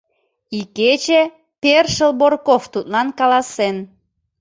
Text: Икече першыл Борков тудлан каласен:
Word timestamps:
Икече 0.59 1.21
першыл 1.61 2.11
Борков 2.21 2.63
тудлан 2.73 3.07
каласен: 3.19 3.75